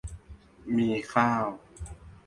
[0.77, 1.45] มีข้าว